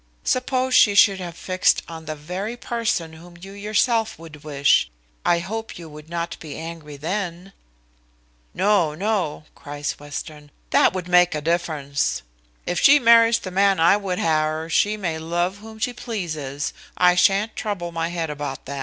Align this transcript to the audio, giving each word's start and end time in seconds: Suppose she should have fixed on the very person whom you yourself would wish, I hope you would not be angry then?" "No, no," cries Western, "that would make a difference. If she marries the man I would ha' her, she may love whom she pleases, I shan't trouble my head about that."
Suppose 0.23 0.73
she 0.73 0.95
should 0.95 1.19
have 1.19 1.37
fixed 1.37 1.83
on 1.87 2.05
the 2.05 2.15
very 2.15 2.57
person 2.57 3.13
whom 3.13 3.37
you 3.39 3.51
yourself 3.51 4.17
would 4.17 4.43
wish, 4.43 4.89
I 5.23 5.37
hope 5.37 5.77
you 5.77 5.87
would 5.87 6.09
not 6.09 6.37
be 6.39 6.57
angry 6.57 6.97
then?" 6.97 7.53
"No, 8.55 8.95
no," 8.95 9.43
cries 9.53 9.99
Western, 9.99 10.49
"that 10.71 10.93
would 10.93 11.07
make 11.07 11.35
a 11.35 11.39
difference. 11.41 12.23
If 12.65 12.79
she 12.79 12.97
marries 12.97 13.37
the 13.37 13.51
man 13.51 13.79
I 13.79 13.95
would 13.95 14.17
ha' 14.17 14.23
her, 14.41 14.69
she 14.71 14.97
may 14.97 15.19
love 15.19 15.57
whom 15.57 15.77
she 15.77 15.93
pleases, 15.93 16.73
I 16.97 17.13
shan't 17.13 17.55
trouble 17.55 17.91
my 17.91 18.07
head 18.09 18.31
about 18.31 18.65
that." 18.65 18.79